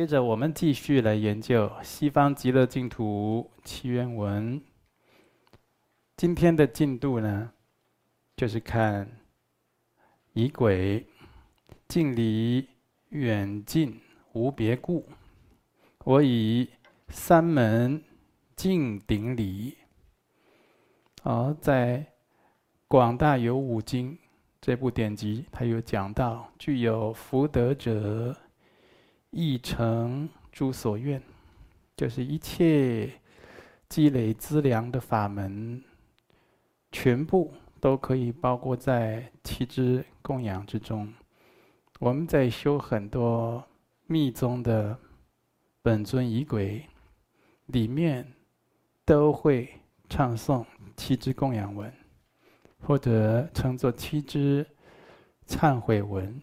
[0.00, 4.58] 接着我们继续来研究《西方极乐净土七愿文》。
[6.16, 7.52] 今天的进度呢，
[8.34, 9.06] 就是看
[10.32, 11.06] 仪轨，
[11.86, 12.66] 近离
[13.10, 14.00] 远近
[14.32, 15.04] 无别故，
[16.06, 16.70] 我以
[17.10, 18.02] 三门
[18.56, 19.76] 敬顶礼。
[21.22, 21.98] 好，在
[22.88, 24.14] 《广大有五经》
[24.62, 28.34] 这部典籍，它有讲到，具有福德者。
[29.30, 31.22] 亦成诸所愿，
[31.96, 33.08] 就是一切
[33.88, 35.84] 积累资粮的法门，
[36.90, 41.12] 全部都可以包括在七支供养之中。
[42.00, 43.64] 我们在修很多
[44.06, 44.98] 密宗的
[45.80, 46.84] 本尊仪轨，
[47.66, 48.32] 里面
[49.04, 49.68] 都会
[50.08, 51.92] 唱诵七支供养文，
[52.80, 54.66] 或者称作七支
[55.46, 56.42] 忏悔文，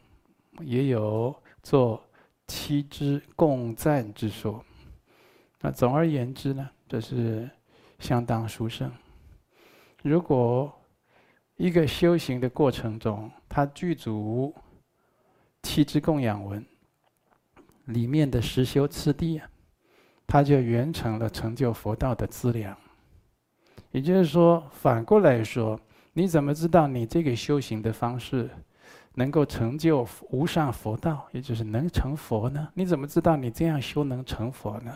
[0.62, 2.02] 也有做。
[2.48, 4.64] 七支供赞之说，
[5.60, 7.50] 那总而言之呢，这是
[8.00, 8.92] 相当殊胜。
[10.02, 10.74] 如果
[11.58, 14.54] 一个修行的过程中，他具足
[15.64, 16.66] 七支供养文
[17.86, 19.50] 里面的实修次第啊，
[20.26, 22.78] 他就圆成了成就佛道的资粮。
[23.92, 25.80] 也就是说，反过来说，
[26.14, 28.50] 你怎么知道你这个修行的方式？
[29.18, 32.70] 能够成就无上佛道，也就是能成佛呢？
[32.76, 34.96] 你怎么知道你这样修能成佛呢？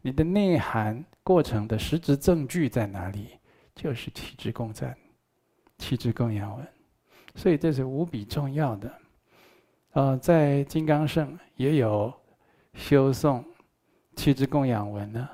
[0.00, 3.28] 你的内涵过程的实质证据在哪里？
[3.74, 4.96] 就是七支供赞、
[5.76, 6.66] 七支供养文，
[7.34, 8.90] 所以这是无比重要的。
[9.92, 12.10] 呃，在金刚圣也有
[12.72, 13.44] 修诵
[14.16, 15.28] 七支供养文呢，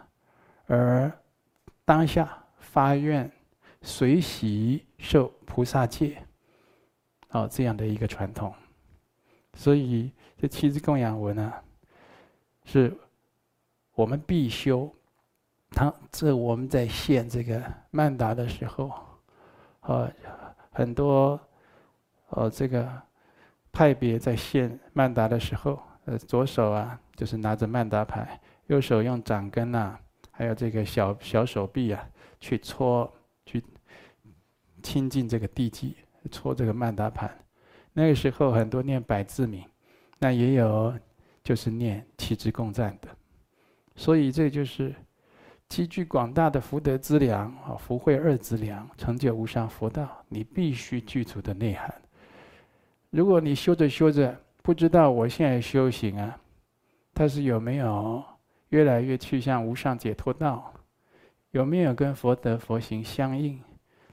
[0.66, 1.12] 而
[1.84, 3.30] 当下发愿
[3.82, 6.20] 随喜受菩萨戒。
[7.30, 8.54] 哦，这样的一个传统，
[9.54, 11.52] 所以这七支供养文呢，
[12.64, 12.96] 是
[13.94, 14.90] 我们必修。
[15.70, 18.90] 当这我们在献这个曼达的时候，
[19.80, 20.10] 呃，
[20.70, 21.38] 很多
[22.30, 22.90] 呃这个
[23.70, 30.00] 派别在献曼达的时候，呃，左手啊就是拿着曼达牌，右手用掌根啊，
[30.30, 32.08] 还有这个小小手臂啊，
[32.40, 33.12] 去搓
[33.44, 33.62] 去
[34.82, 35.94] 亲近这个地基。
[36.28, 37.30] 搓这个曼达盘，
[37.92, 39.64] 那个时候很多念百字名，
[40.18, 40.94] 那也有
[41.42, 43.08] 就是念七支供赞的，
[43.96, 44.94] 所以这就是
[45.68, 51.92] 积聚广大的福德资粮啊，福慧二资粮，成就无上佛道，你必须具足的内涵。
[53.10, 56.38] 如果你修着修着，不知道我现在修行啊，
[57.14, 58.22] 它是有没有
[58.68, 60.72] 越来越趋向无上解脱道，
[61.52, 63.58] 有没有跟佛德佛行相应？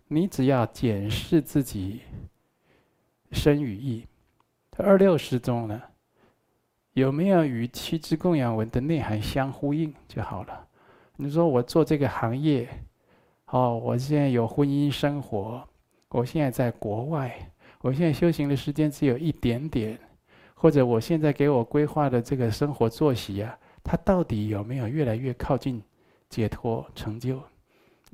[0.07, 2.01] 你只要检视自己
[3.31, 4.05] 身语意，
[4.77, 5.81] 二六十中呢，
[6.93, 10.67] 有没有与七支供养文的内涵相呼应就好了。
[11.15, 12.69] 你说我做这个行业，
[13.47, 15.67] 哦，我现在有婚姻生活，
[16.09, 17.51] 我现在在国外，
[17.81, 19.97] 我现在修行的时间只有一点点，
[20.53, 25.81] 或者我现在给我规划的这个生活作息啊，它到底有没有越来越靠近
[26.29, 27.41] 解脱成就？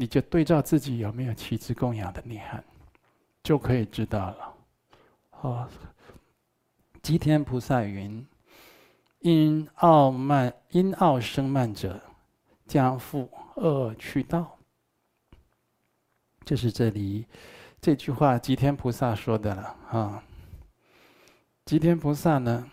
[0.02, 2.64] 你就对照自己有没有七支供养的内涵，
[3.44, 4.56] 就可以知道了。
[5.42, 5.70] 哦，
[7.04, 8.26] 吉天菩萨云
[9.22, 12.02] ：“因傲慢，因傲生慢者，
[12.66, 14.58] 将复恶趣道。”
[16.46, 17.28] 就是这里
[17.80, 20.24] 这句话，吉天菩萨说的了啊。
[21.64, 22.68] 吉天菩萨呢，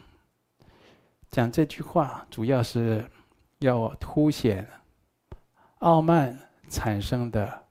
[1.30, 3.06] 讲这句话，主要是
[3.58, 4.66] 要凸显
[5.80, 6.47] 傲慢。
[6.68, 7.66] 产生的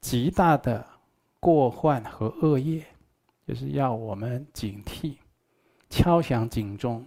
[0.00, 0.86] 极大的
[1.40, 2.84] 过患和恶业，
[3.46, 5.16] 就是要我们警惕、
[5.88, 7.06] 敲响警钟，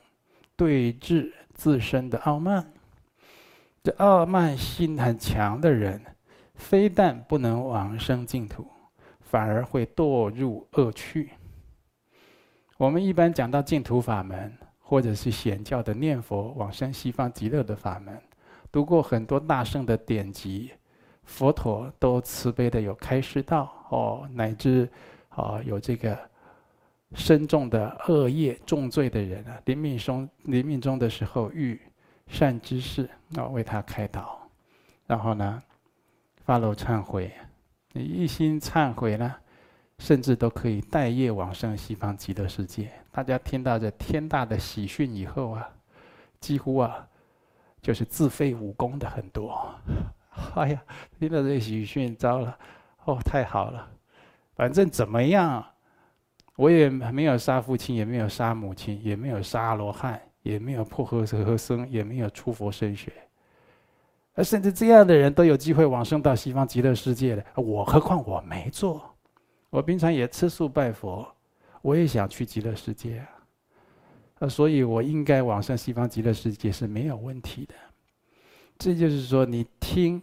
[0.56, 2.72] 对治自身的傲慢。
[3.84, 6.02] 这傲慢心很强的人，
[6.56, 8.68] 非但不能往生净土，
[9.22, 11.32] 反而会堕入恶趣。
[12.78, 18.22] 我们一般讲到净土法门，或者是显教的念佛往生西方极乐的法门。
[18.72, 20.72] 读过很多大圣的典籍，
[21.24, 24.88] 佛陀都慈悲的有开示道哦，乃至
[25.30, 26.18] 啊有这个
[27.14, 31.82] 深重的恶业重罪的人啊，临命终临命终的时候遇
[32.28, 34.48] 善知识啊为他开导，
[35.08, 35.64] 然后呢
[36.46, 37.32] 发露忏悔，
[37.94, 39.36] 你一心忏悔呢，
[39.98, 42.92] 甚至都可以带业往生西方极乐世界。
[43.12, 45.68] 大家听到这天大的喜讯以后啊，
[46.40, 47.08] 几乎啊。
[47.82, 49.74] 就是自废武功的很多，
[50.56, 50.82] 哎呀，
[51.20, 52.58] 听到这喜讯，糟了，
[53.06, 53.88] 哦，太好了，
[54.56, 55.66] 反正怎么样，
[56.56, 63.12] 我也没有杀父亲，也没有杀母亲，也没有杀罗汉，也没有破和合僧，也没有出佛身学。
[64.36, 69.02] 而甚至这样的人都有机会往生到西方极乐世界的，我何况我没做，
[69.70, 71.28] 我平常也吃素拜佛，
[71.82, 73.28] 我也想去极乐世界啊，
[74.48, 77.74] 所以我应该往生西方极乐世界是没有问题的。
[78.78, 80.22] 这就是说，你听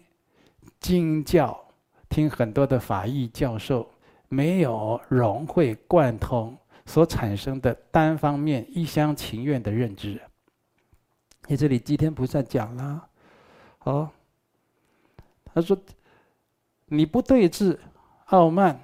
[0.81, 1.61] 经教，
[2.09, 3.87] 听很多的法义教授，
[4.29, 10.19] 没有融会贯通所产生的单方面一厢情愿的认知。
[11.43, 13.09] 在这里，济天菩萨讲了。
[13.85, 14.11] 哦，
[15.45, 15.77] 他说
[16.87, 17.79] ：“你不对治
[18.27, 18.81] 傲慢、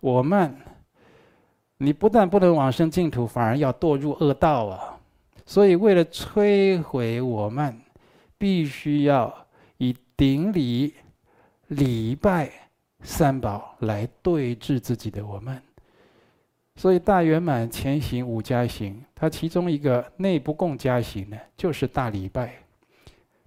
[0.00, 0.56] 我慢，
[1.82, 5.00] 你不但不能往生净土，反而要堕入恶道啊！
[5.46, 7.74] 所以，为了摧毁我慢，
[8.36, 9.34] 必须要
[9.78, 10.92] 以顶礼、
[11.68, 12.50] 礼拜
[13.02, 15.62] 三宝来对治自己的我慢。
[16.76, 22.54] 所以，大圆满前行五加行，它其中一个内不共加行呢，就是大礼拜。”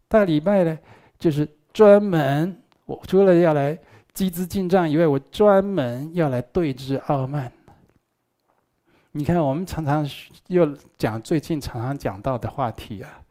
[0.10, 0.80] 大礼拜呢，
[1.20, 3.78] 就是专门我除了要来
[4.12, 7.52] 积资净障以外，我专门要来对治傲慢。
[9.16, 10.04] 你看，我们常常
[10.48, 13.22] 又讲最近常常讲到的话题啊，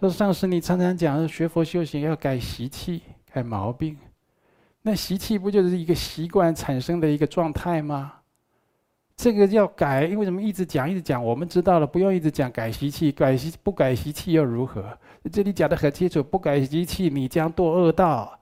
[0.00, 3.00] 说上师你常常讲学佛修行要改习气、
[3.32, 3.96] 改毛病，
[4.82, 8.14] 那习气不就是一个习惯产生的一个状态吗？
[9.16, 10.42] 这个要改，因为什么？
[10.42, 14.98] 一直讲，一直讲，我们知道了，不用一直讲改习气，改习不改习气又如何？
[15.30, 18.40] 这里讲得很清楚，不改习气，你将堕恶道，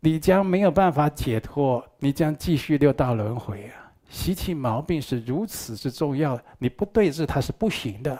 [0.00, 3.85] 你将没有办法解脱，你将继续六道轮回啊！
[4.08, 8.18] 习气毛病是如此之重要，你不对治它是不行的。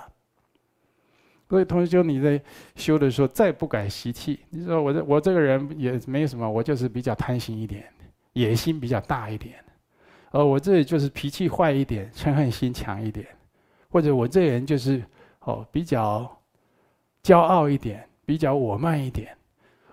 [1.49, 2.43] 各位同学，你在
[2.75, 7.85] 修的时候再不改习气，你说我这我这个人也没什么，我就是比较贪心一点，
[8.33, 9.55] 野心比较大一点。
[10.33, 13.25] 哦，我这里就是脾气坏一点，嗔恨心强一点，
[13.89, 15.01] 或者我这人就是
[15.41, 16.29] 哦比较
[17.23, 19.33] 骄傲一点，比较我慢一点。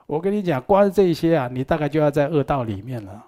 [0.08, 3.24] 我跟你讲，光这些啊，你大概就要在恶道里面了。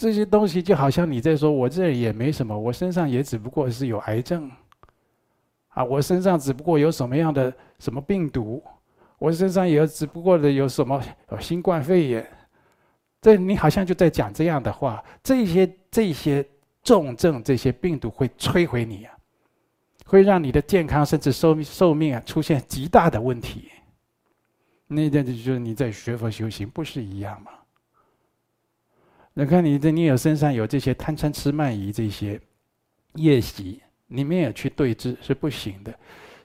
[0.00, 4.50] 这些东西就好像你在说，我这也没什么，我身上也只不过是有癌症，
[5.68, 8.64] 啊，我身上只不过有什么样的什么病毒，
[9.18, 10.98] 我身上也只不过的有什么
[11.38, 12.26] 新冠肺炎。
[13.20, 16.42] 这你好像就在讲这样的话，这些这些
[16.82, 19.14] 重症、这些病毒会摧毁你啊，
[20.06, 23.68] 会让你的健康甚至寿寿命啊出现极大的问题。
[24.86, 27.50] 那这就是你在学佛修行不是一样吗？
[29.34, 32.40] 你看你的你有身上有这些贪嗔痴慢疑这些
[33.14, 35.94] 业习，你没有去对治是不行的，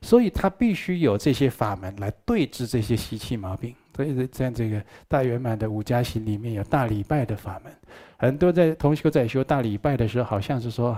[0.01, 3.75] 所以他必须有这些法门来对治这些习气毛病。
[3.95, 7.73] 所以在这个大圆满的五加行里面有大礼拜的法门，
[8.17, 10.91] 很多在同修在修大礼拜的时候，好像是说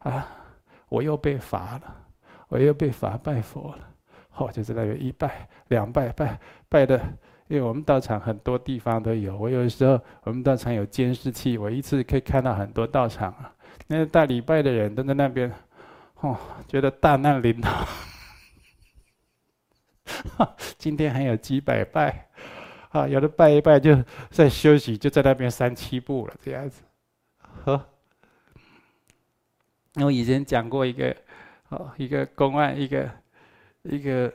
[0.00, 0.28] 啊，
[0.90, 1.96] 我又被罚了，
[2.48, 3.88] 我又被罚拜佛了，
[4.28, 6.38] 好、就是那个一拜两拜拜
[6.68, 7.00] 拜的，
[7.52, 13.54] 因为我们道场很多地方都有，我有时候我们道场有监视器，我一次可以看到很多道场啊，
[13.88, 15.52] 那个大礼拜的人都在那边，
[16.20, 16.34] 哦，
[16.66, 17.70] 觉得大难临头。
[20.78, 22.26] 今天还有几百拜，
[22.88, 26.82] 啊，有的拜一拜就在休息，就在那边三七步了，这样子。
[27.66, 27.84] 呵，
[29.96, 31.14] 我以前讲过一个，
[31.68, 33.10] 哦，一个公案，一个，
[33.82, 34.32] 一个，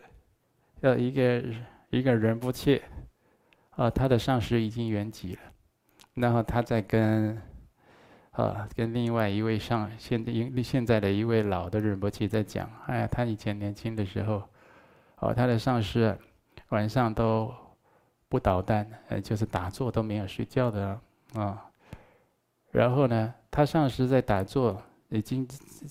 [0.81, 1.43] 呃，一个
[1.89, 2.79] 一个人不切，
[3.77, 5.39] 啊，他的上师已经圆寂了，
[6.15, 7.41] 然后他在跟，
[8.31, 14.43] 啊，跟另外一位上现因现在的一位老的仁波切在讲，哎呀，他以前年轻的时候。
[15.19, 16.15] 哦，他的上师
[16.69, 17.51] 晚上都
[18.29, 21.01] 不捣蛋，呃，就是打坐都没有睡觉的
[21.33, 21.65] 啊、
[22.69, 24.79] 然后呢，他上师在打坐，
[25.09, 25.47] 已经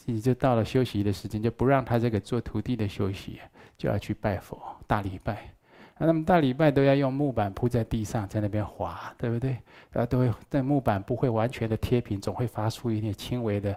[0.06, 3.40] 已经到了休息的时间，就不让他这个做徒弟的休息，
[3.76, 5.55] 就要去拜佛大礼拜。
[5.98, 9.56] 那么大礼拜都要用木板铺在地上，在那边滑，对不对？
[9.92, 13.74] 啊都会但木板不会完全的贴平，总会发出一点轻微的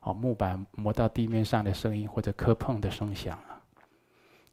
[0.00, 3.58] 哦木板磨到地面上的声音或者磕碰的声响啊。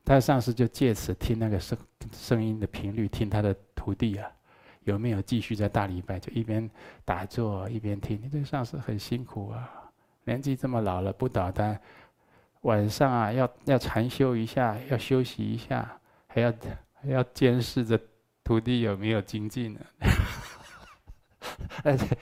[0.05, 1.77] 他的上师就借此听那个声
[2.13, 4.31] 声音的频率，听他的徒弟啊
[4.85, 6.67] 有没有继续在大礼拜，就一边
[7.03, 8.17] 打坐一边听。
[8.23, 9.69] 你这上师很辛苦啊，
[10.23, 11.79] 年纪这么老了不捣蛋，
[12.61, 16.51] 晚上啊要要禅修一下，要休息一下，还要
[17.01, 17.99] 还要监视着
[18.43, 19.79] 徒弟有没有精进呢。
[21.83, 22.17] 而且，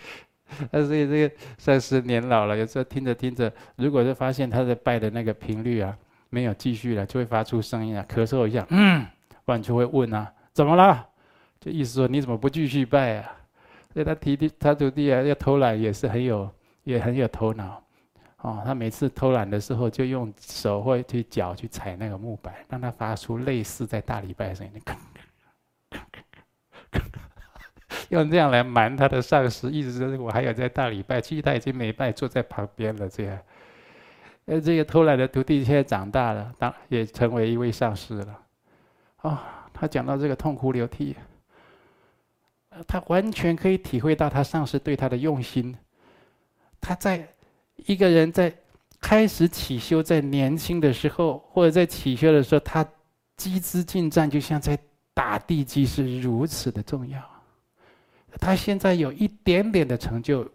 [0.71, 5.97] 而且这个上师年老了，有时候听着听着，如果是发现他在拜的那个频率啊。
[6.29, 9.07] 没有继续了，就会发出声音啊，咳嗽一下，嗯，
[9.45, 11.07] 不然就会问啊，怎么了？
[11.57, 13.31] 就意思说你怎么不继续拜啊？
[13.93, 16.53] 所以他提弟他徒弟啊，要偷懒也是很有，
[16.83, 17.81] 也很有头脑。
[18.43, 24.81] 哦，他每次偷懒的时候，就用手或去脚去踩那个木板，让它发出类似在大礼拜的声音，
[28.09, 33.09] 用这样来瞒他的上司，意思是我还有在大礼拜，其实他已经没拜，坐在旁边了。
[33.09, 33.39] 这样，
[34.45, 38.39] 呃，这个偷懒的徒弟现在长大了，当也成为一位上司了。
[39.21, 39.39] 哦，
[39.73, 41.15] 他讲到这个痛哭流涕，
[42.87, 45.75] 他完全可以体会到他上司对他的用心，
[46.79, 47.27] 他在。
[47.85, 48.53] 一个人在
[48.99, 52.85] 开始起修，在年轻的时候，或者在起修的时候，他
[53.37, 54.77] 积资净赞，就像在
[55.13, 57.21] 打地基，是如此的重要。
[58.39, 60.49] 他现在有一点点的成就，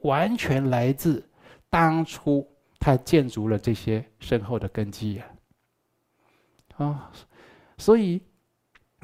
[0.00, 1.24] 完全来自
[1.70, 2.46] 当初
[2.78, 5.24] 他建筑了这些深厚的根基呀。
[6.76, 7.10] 啊，
[7.78, 8.20] 所以。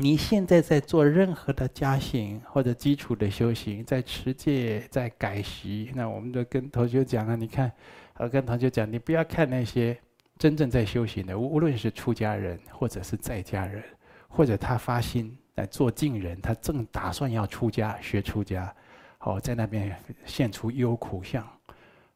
[0.00, 7.36] 你现在在做任何的加行或者基础的修行，在持戒，在改习，那我们就跟同学讲了。
[7.36, 7.72] 你看，
[8.18, 9.98] 我跟同学讲，你不要看那些
[10.38, 13.82] 真正在修行的，无论是出家人，或者是在家人，
[14.28, 18.72] 或者他发心来做净人，他正打算要出家学出家，
[19.18, 19.92] 哦，在那边
[20.24, 21.44] 现出忧苦相，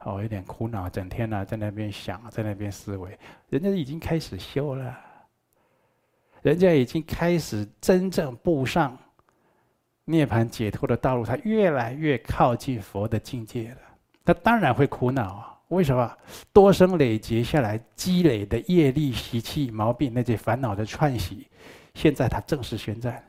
[0.05, 4.97] 哦，有点苦恼，整天呢在那边想，在那边思维，人家已经开始修了。
[6.43, 8.99] 人家已经开始真正步上
[10.05, 13.79] 涅槃解脱的道路，他越来越靠近佛的境界了。
[14.25, 15.59] 他当然会苦恼啊！
[15.69, 16.19] 为什么？
[16.53, 21.47] 多生累劫下来积累的业力、习气、毛病，那些烦恼的串习，
[21.95, 23.25] 现在他正式宣战。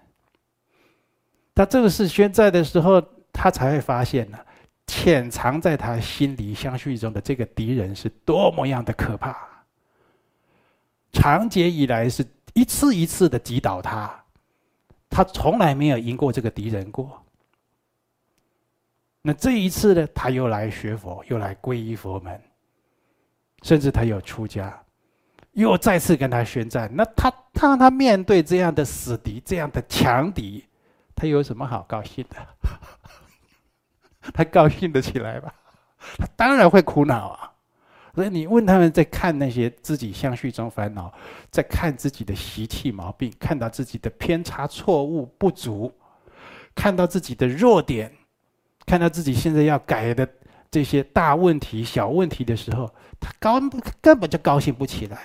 [1.53, 2.99] 他正式宣战的时候，
[3.31, 4.39] 他才会发现呢，
[4.87, 9.37] 潜藏在他心里相续中的这个敌人是多么样的可怕。
[11.11, 12.25] 长劫以来是。
[12.53, 14.23] 一次一次的击倒他，
[15.09, 17.21] 他从来没有赢过这个敌人过。
[19.21, 22.41] 那这一次呢，他又来学佛，又来皈依佛门，
[23.61, 24.83] 甚至他又出家，
[25.53, 26.91] 又再次跟他宣战。
[26.93, 30.65] 那他当他面对这样的死敌，这样的强敌，
[31.15, 32.35] 他有什么好高兴的？
[34.33, 35.53] 他高兴得起来吧？
[36.17, 37.52] 他当然会苦恼啊。
[38.13, 41.11] 所以你问他们在看那些自己相续中烦恼，
[41.49, 45.91] 在看自己的习气毛病，看到自己的偏差错误不足，
[46.75, 48.11] 看到自己的弱点，
[48.85, 50.29] 看到自己现在要改的
[50.69, 53.59] 这些大问题、小问题的时候，他高
[53.99, 55.19] 根本就高兴不起来。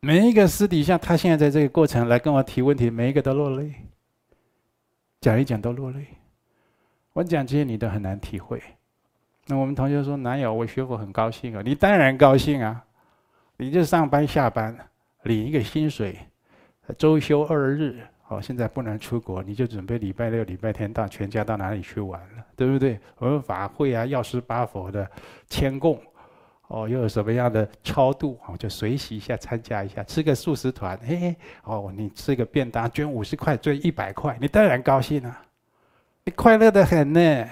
[0.00, 3.72] 每一个私底下，他现在在这个过程来跟我提问题，每一个都落泪，
[5.20, 6.06] 讲一讲都落泪。
[7.12, 8.60] 我讲这些你都很难体会。
[9.48, 10.52] 那我们同学说哪有？
[10.52, 11.62] 我学佛很高兴啊！
[11.64, 12.84] 你当然高兴啊！
[13.56, 14.76] 你就上班下班，
[15.22, 16.18] 领一个薪水，
[16.98, 17.98] 周休二日。
[18.28, 23.00] 哦，现在不能出国，你就准备礼拜六、礼拜天到全家到哪里去玩了，对不对？
[23.16, 25.10] 我们法会啊，药师八佛的
[25.48, 25.98] 签供，
[26.66, 35.42] 哦，又有什么样的超度，哦，就随喜一下，参加一下，吃个素食团，嘿嘿，哦，你吃个便当，捐五十块，捐一百块，你当然高兴啊！
[36.26, 37.48] 你快乐得很呢。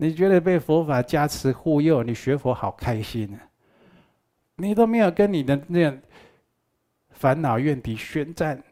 [0.00, 3.38] 你觉得被佛法加持护佑，你学佛好开心啊！
[4.54, 5.98] 你都没有跟你的那样
[7.10, 8.62] 烦恼怨敌宣战，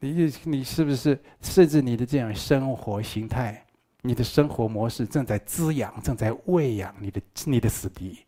[0.00, 3.64] 你你是不是甚至你的这样生活形态、
[4.00, 8.24] 你的生活模式正在滋养、正在喂养你的你的死敌？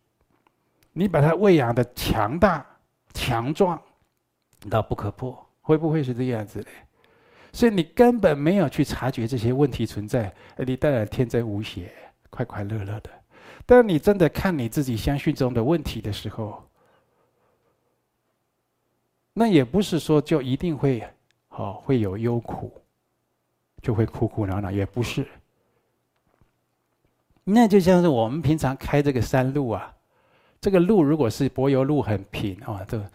[0.93, 2.63] 你把它喂养的强大、
[3.13, 3.81] 强壮
[4.69, 6.69] 到不可破，会不会是这样子的？
[7.53, 11.91] 所以你根本没有去察觉这些问题存在，你当然天真无邪、
[12.29, 13.09] 快快乐乐的。
[13.65, 16.63] 当你真的看你自己相续中的问题的时候，
[19.33, 21.03] 那也不是说就一定会，
[21.49, 22.71] 好会有忧苦，
[23.81, 25.27] 就会苦苦恼恼，也不是。
[27.43, 29.93] 那就像是我们平常开这个山路啊，
[30.61, 33.11] 这个路如果是柏油路很平啊，这个。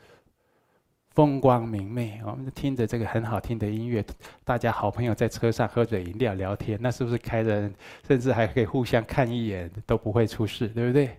[1.16, 4.04] 风光明媚，我们听着这个很好听的音乐，
[4.44, 7.70] 大家好朋友在车上喝着饮料聊天，那是不是开着，
[8.06, 11.16] 甚至还可以互相看一眼都不会出事，对不对？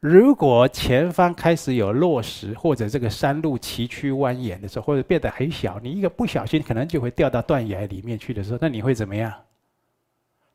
[0.00, 9.32] 如果前方开始有落石，或者这个山路崎岖蜿蜒的时候，或者变得很小，你一个不小心可能就会掉到断崖里面去的时候，那你会怎么样？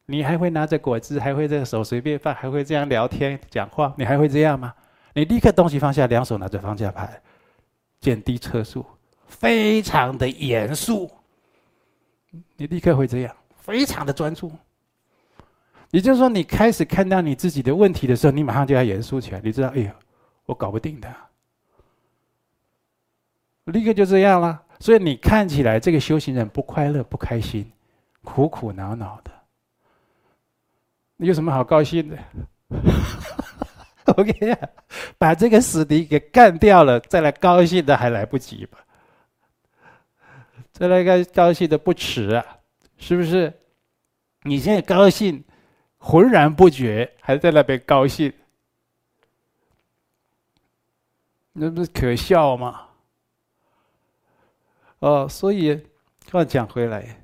[0.06, 3.96] 你还会拿着果汁，还会这个手随便放，还会这样聊天讲话？
[3.98, 4.76] 你还会这样吗？
[5.16, 7.20] 你立刻东西放下，两手拿着方向盘。
[8.00, 8.86] 减低车速，
[9.28, 11.10] 非常的严肃。
[12.56, 14.52] 你立刻会这样，非常的专注。
[15.92, 19.42] 也就是说，你开始看到你自己的问题的时候，你马上就要严肃起来。
[19.44, 19.96] 你知道，哎呀，
[20.46, 21.14] 我搞不定的，
[23.66, 24.62] 立刻就这样了。
[24.80, 27.72] 所以你看起来这个修行人不快乐、不开心、
[28.24, 29.32] 苦苦恼恼的。
[31.16, 32.18] 你有什么好高兴的
[34.18, 34.58] ？OK，
[35.18, 38.80] 把这个死敌给干掉了，再来高兴的还来不及吧？
[40.74, 42.60] 再来个高兴的不迟啊，
[42.98, 43.54] 是不是？
[44.44, 45.44] 你现在高兴，
[45.98, 48.32] 浑然不觉，还在那边高兴，
[51.54, 52.88] 那不是可笑吗？
[55.00, 55.80] 哦，所以
[56.32, 57.22] 话讲回来，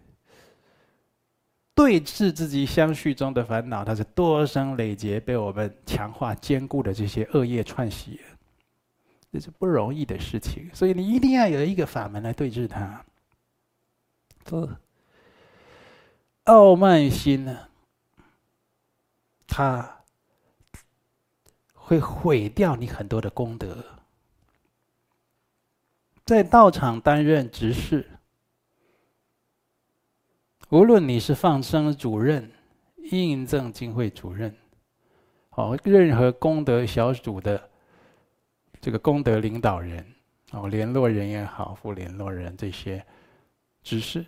[1.75, 8.19] 对治自己相续中的烦恼，它是多生累劫被我们强化坚固的这些恶业串习，
[9.31, 10.69] 这是不容易的事情。
[10.73, 13.03] 所以你一定要有一个法门来对治它。
[14.45, 14.69] 这
[16.43, 17.67] 傲慢心呢，
[19.47, 20.03] 它
[21.73, 23.83] 会毁掉你很多的功德。
[26.25, 28.12] 在道场担任执事，
[30.73, 32.49] 无论你是放生主任、
[33.11, 34.51] 印证经会主任，
[35.51, 37.69] 哦，任何功德小组的
[38.81, 40.03] 这个功德领导人，
[40.49, 43.05] 哦，联络人也好，副联络人这些
[43.83, 44.25] 执事。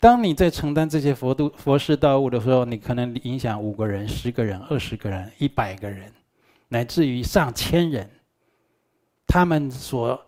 [0.00, 6.12] 当你在承担这些佛度佛事道务的时候，你可能影响五个人、十个人、二十个人、一百个人，
[6.66, 8.10] 乃至于上千人。
[9.24, 10.20] 他们所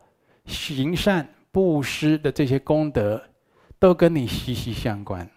[0.45, 3.21] 行善布施的这些功德，
[3.79, 5.31] 都跟你息息相关。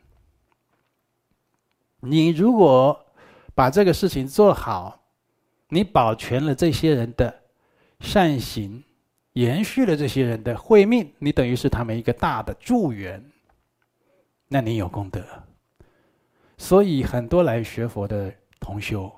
[2.01, 3.05] 你如果
[3.53, 5.01] 把这个事情做好，
[5.67, 7.41] 你保全了这些人的
[7.99, 8.83] 善行，
[9.33, 13.23] 延续了这些人的慧命，你等于是他们一个大的助缘。
[14.47, 15.23] 那你有功德，
[16.57, 19.11] 所以很多来学佛的同修，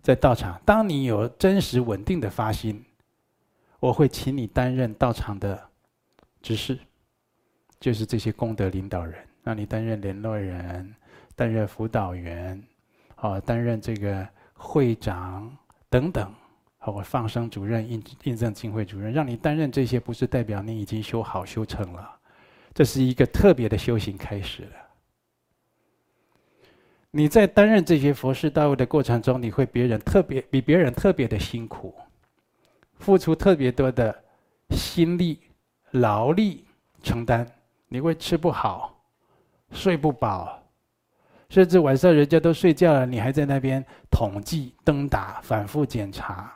[0.00, 2.84] 在道场，当你有真实稳定的发心，
[3.80, 5.68] 我会请你担任道场的
[6.40, 6.78] 执事，
[7.80, 10.94] 就是这些功德领导人，让你担任联络人，
[11.36, 12.60] 担任辅导员，
[13.18, 15.56] 哦，担任这个会长
[15.88, 16.34] 等等，
[16.80, 22.16] 哦，放生主任、印印证经会主任，让你担任这些，不是代表你已经修好修成了。
[22.74, 24.72] 这是一个特别的修行开始了。
[27.10, 31.94] 你在担任这些佛事道务的过程中，你会别人特别比别人特别的辛苦，
[32.98, 34.14] 付出特别多的
[34.70, 35.40] 心力、
[35.92, 36.64] 劳力
[37.02, 37.46] 承担。
[37.88, 39.00] 你会吃不好，
[39.72, 40.62] 睡不饱，
[41.48, 46.52] 甚至晚上人家都睡觉了，你还在那边统计、登打、反复检查。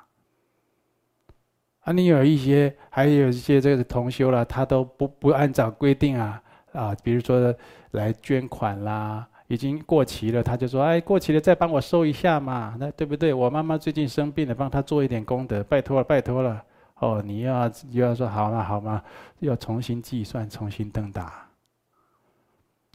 [1.81, 6.41] 啊，你有一些，还有一些这个同修了，他都不不按照规定啊
[6.73, 7.53] 啊，比如说
[7.91, 13.35] 来捐款啦，已经过期了，他就说，哎，过期了再帮我收一下嘛，那对不对？
[13.35, 16.63] 我妈妈最近生病了，帮她做一点功德，拜托了，拜托了。
[17.03, 19.03] 哦，你要又要说好嘛好嘛，
[19.41, 21.47] 要重新计算，重新登打，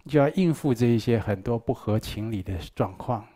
[0.06, 3.28] 就要应付这一些很多不合情理的状况。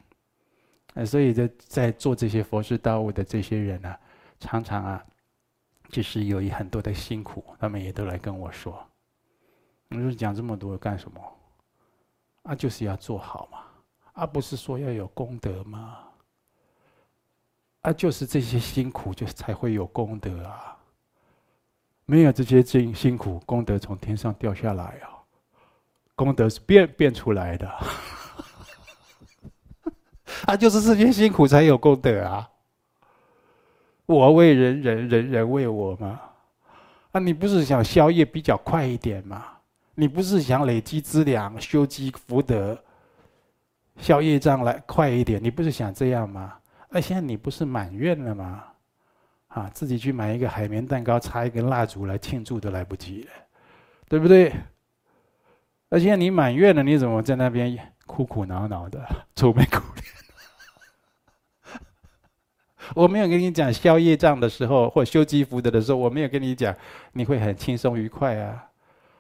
[0.96, 3.96] 啊，所以在在做这些佛事道务的这些人呢，
[4.40, 5.06] 常常啊。
[5.90, 8.82] 就是有很多的辛苦，他们也都来跟我说
[9.92, 11.22] ：“你说讲这么多干什么？
[12.44, 13.58] 啊，就是要做好嘛，
[14.14, 15.98] 啊，不是说要有功德吗？
[17.82, 20.78] 啊，就是这些辛苦，就才会有功德啊。
[22.06, 25.10] 没有这些辛辛苦，功德从天上掉下来啊，
[26.16, 27.70] 功德是变变出来的。
[30.46, 32.48] 啊，就是这些辛苦才有功德啊。”
[34.08, 36.20] 我为人人，人人为我嘛？
[37.14, 39.46] 啊，你不是想消业比较快一点吗？
[39.96, 42.78] 你不是想累积资粮、修积福德、
[43.98, 45.42] 消业障来快一点？
[45.42, 46.58] 你不是想这样吗？
[46.94, 48.66] 那现在你不是满愿了吗？
[49.48, 53.30] 啊，自己去买一个海绵蛋糕，插一根蜡烛来庆祝都来不及了，
[54.08, 54.54] 对不对？
[55.90, 60.06] 而且你满月了，你怎么在那边苦苦恼恼的、 愁眉苦脸？
[62.96, 66.76] 我没有跟你讲消业障的时候，或修积福德的时候，我没有跟你讲，
[67.14, 68.68] 你会很轻松愉快啊。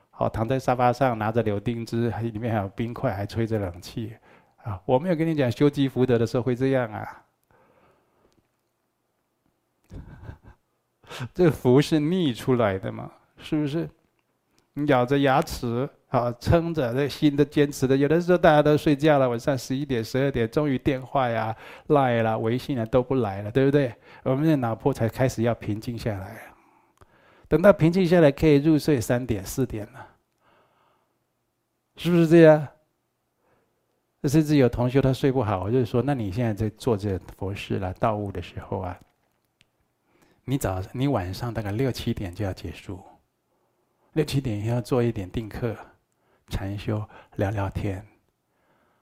[0.10, 4.16] 好，躺在沙发上，拿着柳丁汁，里面还有冰块，还吹着冷气，
[4.64, 7.24] 啊，我没有跟你讲修积福德的时候会这样啊。
[11.34, 13.90] 这福是逆出来的嘛，是不是？
[14.74, 15.90] 你咬着牙齿。
[16.12, 21.56] 啊，撑着这心的坚持的，有的时候大家都睡觉了，晚上十一点、十二点，终于电话呀、
[21.88, 23.96] 赖啦、微信啊都不来了，对不对？
[24.24, 26.36] 我们的脑波才开始要平静下来，
[27.48, 30.06] 等到平静下来，可以入睡三点、四点了，
[31.96, 32.68] 是不是这样？
[34.26, 39.00] 甚至有同学他睡不好，我就说：那你现在在做这佛事了、道务的时候啊，
[40.46, 43.02] 你早你晚上大概六七点就要结束，
[44.14, 45.76] 六七点要做一点定课。
[46.50, 47.02] 禅修
[47.38, 48.06] 聊聊天，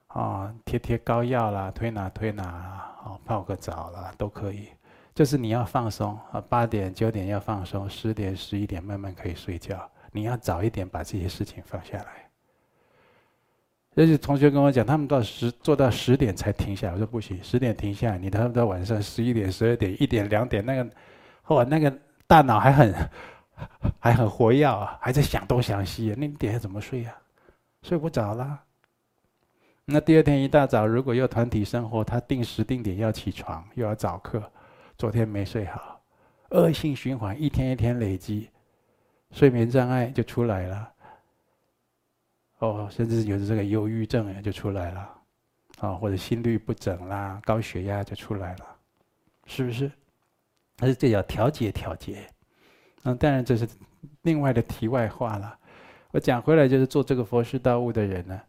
[0.06, 4.67] 啊，贴贴膏药啦，推拿推拿啦，啊，泡个澡啦，都可以。
[5.15, 9.89] 就是你要放松啊，八点九点要放松，十点十一点慢慢可以睡觉。
[10.12, 12.30] 你要早一点把这些事情放下来。
[13.95, 16.93] 而且同学跟我讲，他们到十做到十点才停下来。
[16.93, 20.88] 我说不行，十点停下，你他们到晚上十一点、十二点、一点、两点，那个，
[21.49, 21.91] 哦，那个
[22.27, 23.09] 大脑还很
[23.99, 27.15] 还很活跃啊，还在想东想西，那你点怎么睡呀？
[27.81, 28.62] 睡不着了。
[29.83, 34.43] 那第二天一大早，如果又团体生活，他定时定点要起床，又要早课，
[34.95, 35.99] 昨天没睡好，
[36.51, 38.51] 恶性循环，一天一天累积，
[39.31, 40.91] 睡眠障碍就出来了。
[42.59, 45.09] 哦，甚至有的这个忧郁症也就出来了，
[45.79, 48.65] 啊，或者心律不整啦，高血压就出来了，
[49.47, 49.91] 是不是？
[50.79, 52.25] 但是这要调节调节。
[53.03, 53.67] 嗯，当然这是
[54.21, 55.57] 另外的题外话了。
[56.11, 58.41] 我讲回来就是做这个佛事道务的人呢。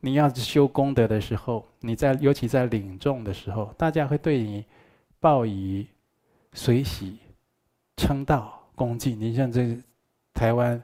[0.00, 4.62] 你要是修功德的时候，你在尤其在领众的时候，大家会对你
[5.18, 5.88] 报以
[6.52, 7.18] 随喜、
[7.96, 9.18] 称道、恭敬。
[9.18, 9.82] 你像这
[10.34, 10.82] 台湾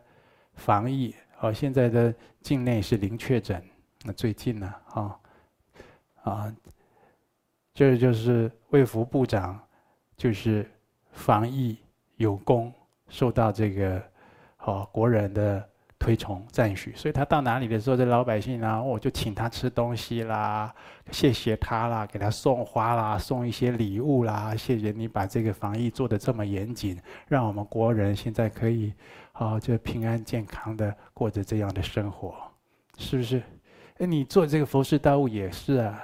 [0.54, 3.62] 防疫，哦，现在的境内是零确诊，
[4.04, 5.20] 那最近呢，啊，
[6.22, 6.56] 啊，
[7.74, 9.60] 这就是卫福部长，
[10.20, 10.68] 就是
[11.12, 11.78] 防疫
[12.16, 12.70] 有功，
[13.08, 14.02] 受到这个
[14.58, 15.66] 好国人的。
[16.02, 20.74] 推崇赞许，所以他到哪里的时候，这老百姓啊，我就请他吃东西啦，
[21.10, 28.94] 谢谢他啦，给他送花啦，送一些礼物啦，谢谢你把这个防疫做得这么严谨，让我们国人现在可以，
[29.32, 32.34] 好就平安健康的过着这样的生活，
[32.96, 33.42] 是不是？
[33.98, 36.02] 哎，你做这个佛事道务也是啊。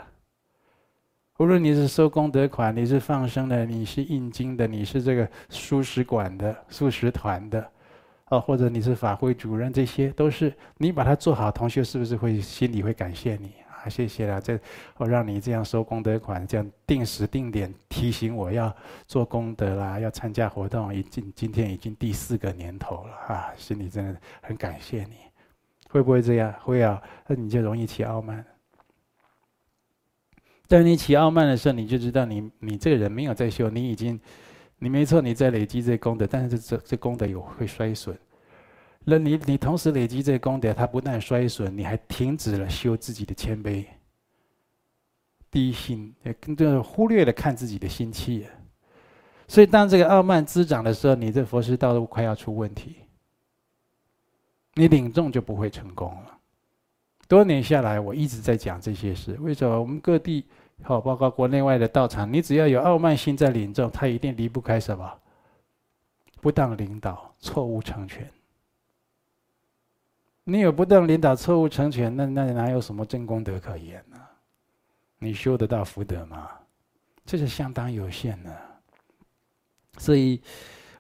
[1.39, 7.71] 无论你是收功德款，你是放生的，你是印经的，你是这个素食馆的素食团的。
[8.29, 13.87] 哦，或者你是法会主任，这些都是你把它做好，同学是不是会心里会感谢你啊？
[13.89, 14.59] 谢谢啦，这
[14.97, 18.75] 我让你这样收功德款，这样定时定点提醒我要
[19.07, 25.19] 做功德啦，要参加活动，已经今天已经第四个年头了啊，心里真的很感谢你，
[25.89, 26.53] 会不会这样？
[26.63, 28.45] 会啊，那你就容易起傲慢。
[30.69, 34.21] 当你起傲慢的时候，你就知道你你这个人没有在修，你已经。
[34.79, 38.15] 你没错，你在累积这功德，但是这这功德有会衰损。
[39.05, 43.87] 那你你同时累积这功德，它不但衰损，你还停止了修自己的谦卑、
[45.51, 48.47] 低心，也更就是忽略了看自己的心气。
[49.49, 52.97] 所以，当这个傲慢滋长的时候，你这佛师道路快要出问题，
[54.75, 56.36] 你领众就不会成功了。
[57.29, 59.37] 多年下来，我一直在讲这些事。
[59.41, 60.45] 为什么我们各地？
[60.83, 65.11] 好，包括国内外的道场，你只要有傲慢心在领众，他一定离不开什么？
[66.41, 68.31] 不当领导、错误成全。
[70.45, 74.17] 你有不当领导、错误成全，那那哪有什么真功德可言呢？
[75.19, 76.51] 你修得到福德吗？
[77.25, 78.55] 这是相当有限的。
[79.97, 80.41] 所以，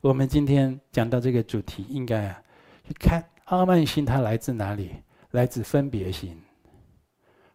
[0.01, 2.43] 我们今天讲到这个主题，应该啊，
[2.89, 4.91] 去看傲慢心它来自哪里？
[5.37, 6.35] 来自分别心。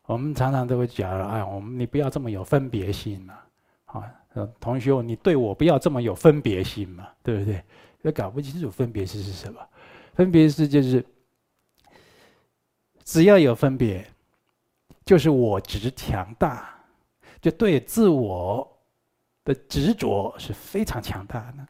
[0.04, 3.40] 我们常常都会讲了，哎，我们你不要这么有分别心嘛，
[3.86, 4.04] 啊，
[4.60, 7.64] 同学，你对我不要这么有分别心嘛，对不对？
[8.04, 9.60] 要搞不清楚分别是是什么，
[10.14, 11.04] 分别是就是，
[13.04, 14.06] 只要有分别，
[15.04, 16.76] 就是我执强大，
[17.42, 18.80] 就对自我
[19.44, 21.68] 的执着是非常强大的。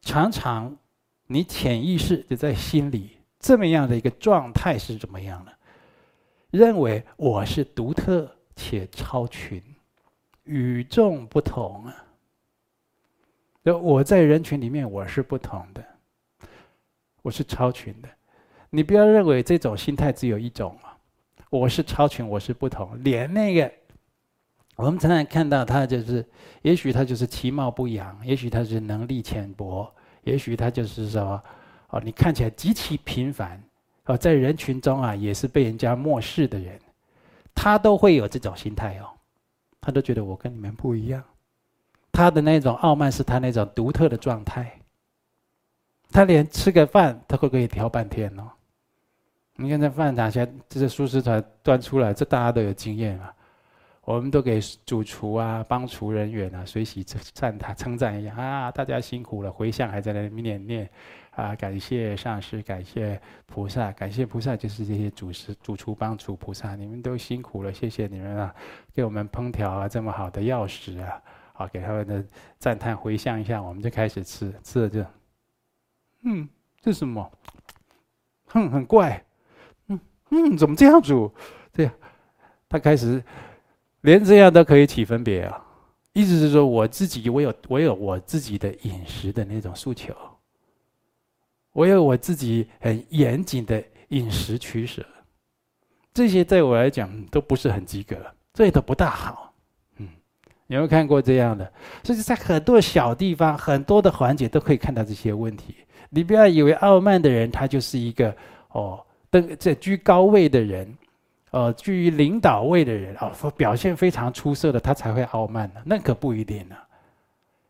[0.00, 0.74] 常常
[1.26, 5.52] 你潜意识就在心里这么样的一个状态是怎么样的？
[6.50, 9.62] 认为我是独特且超群，
[10.44, 12.04] 与众不同啊！
[13.64, 15.84] 我在人群里面我是不同的，
[17.20, 18.08] 我是超群的。
[18.70, 20.96] 你不要认为这种心态只有一种啊！
[21.50, 23.02] 我是超群，我是不同。
[23.04, 23.70] 连那个
[24.76, 26.26] 我们常常看到他，就是
[26.62, 31.42] 也许他就是其貌不扬，也许他是能力浅薄，也许他就是什么
[31.88, 33.62] 哦，你看起来极其平凡。
[34.06, 36.80] 哦，在人群中啊，也是被人家漠视的人，
[37.54, 39.10] 他都会有这种心态哦，
[39.82, 41.22] 他都觉得我跟你们不一样，
[42.10, 44.80] 他的那种傲慢是他那种独特的状态，
[46.10, 48.50] 他连吃个饭他会可以挑半天哦。
[49.56, 53.30] 你看这饭堂现在这些素食团端出来，这大家都有经验啊，
[54.04, 60.88] 我们都给主厨啊、帮厨人员啊随喜赞他、称赞一下啊，大家辛苦了，回向还在那里念念。
[61.38, 68.52] 啊，感谢上师，感谢菩萨，感谢菩萨就是这些主食、主厨帮厨菩萨，你们都辛苦了，谢谢你们啊，
[68.92, 71.22] 给我们烹调啊这么好的药食啊，
[71.52, 72.24] 好给他们的
[72.58, 75.04] 赞叹回向一下，我们就开始吃，吃了就，
[76.24, 76.48] 嗯，
[76.80, 77.30] 这什么？
[78.46, 79.24] 哼，很怪，
[79.86, 81.32] 嗯嗯，怎么这样煮？
[81.72, 81.92] 这样
[82.68, 83.22] 他开始
[84.00, 85.64] 连这样都可以起分别啊！
[86.14, 90.12] 意思是说，我自己我有我有我自己的饮食的那种诉求，
[91.78, 95.06] 我有我自己很严谨的饮食取舍，
[96.12, 98.16] 这些对我来讲都不是很及格，
[98.52, 99.54] 这也都不大好。
[99.98, 100.08] 嗯，
[100.66, 101.72] 有没有看过这样的？
[102.02, 105.76] 所以在很多小地方、很多的环节都可以看到这些问题。
[106.10, 108.34] 你不要以为傲慢的人他就是一个
[108.70, 109.00] 哦。
[109.30, 110.92] 登在居高位的人，
[111.52, 115.80] 呃，居于领导位的人啊，表现非常出色的，他才会傲慢呢？
[115.84, 116.74] 那可不一定呢。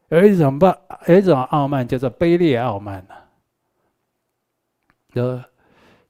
[0.08, 0.66] 有一种不，
[1.08, 3.14] 有一种傲慢叫做卑劣傲慢呢。
[5.18, 5.44] 呃，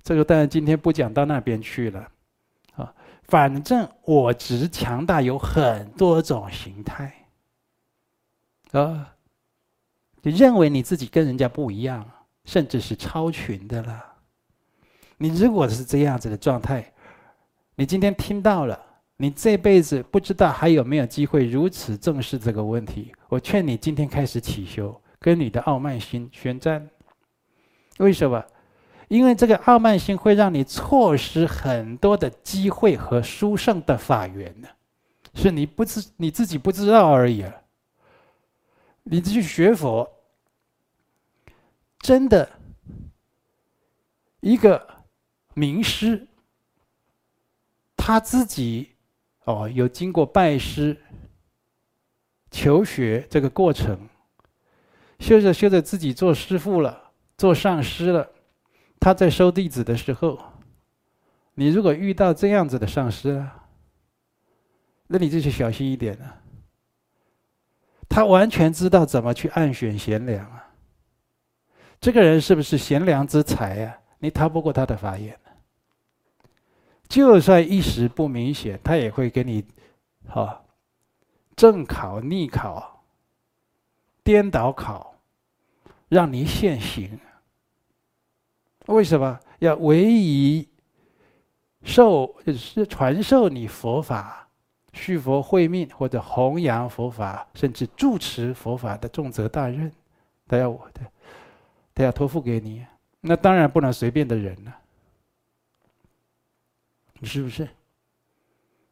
[0.03, 2.09] 这个当然今天不讲到那边去了，
[2.75, 2.95] 啊，
[3.25, 7.27] 反正我执强大有很多种形态，
[8.73, 9.15] 啊，
[10.23, 12.09] 你认为你自己跟人家不一样，
[12.45, 14.05] 甚至是超群的了。
[15.17, 16.93] 你如果是这样子的状态，
[17.77, 18.79] 你今天听到了，
[19.17, 23.13] 你这辈子不知道还有没有机会如此正视这个问题。
[23.29, 26.89] 我劝你今天开始起修，跟你的傲慢心宣战。
[27.99, 28.45] 为什么？
[29.09, 34.69] 因为这个傲慢心会让你错失很多的机会和殊胜的法缘呢，
[35.35, 37.53] 是你不知你自己不知道而已啊。
[39.03, 40.09] 你去学佛，
[41.99, 42.49] 真的
[44.41, 44.97] 一个。
[45.55, 46.29] 名师，
[47.97, 48.91] 他自己
[49.43, 50.97] 哦，有经过拜师、
[52.49, 54.09] 求学这个过程，
[55.19, 58.31] 修着修着自己做师傅了，做上师了。
[59.01, 60.39] 他在收弟子的时候，
[61.55, 63.69] 你如果遇到这样子的上师啊，
[65.07, 66.43] 那你就去小心一点了。
[68.09, 70.73] 他完全知道怎么去暗选贤良啊。
[72.01, 73.99] 这个人是不是贤良之才啊？
[74.19, 75.39] 你逃不过他的法眼。
[77.09, 79.65] 就算一时不明显，他也会给你，
[80.27, 80.65] 哈，
[81.57, 83.05] 正考、逆考、
[84.23, 85.15] 颠倒考，
[86.09, 87.19] 让你现行。
[88.89, 90.67] 为什么要唯以
[91.83, 94.49] 授是传授你佛法、
[94.93, 99.93] 续佛慧命或者弘扬佛法，甚至住持佛法的重责大任，
[100.47, 101.01] 他要我的，
[101.95, 102.85] 他要托付给你，
[103.21, 104.77] 那当然不能随便的人了。
[107.23, 107.69] 是不是？